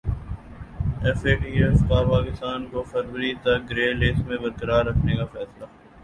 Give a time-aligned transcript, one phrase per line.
[1.03, 5.25] F A T F کا پاکستان کو فروری تک گرے لسٹ میں برقرار رکھنے کا
[5.33, 5.65] فیصلہ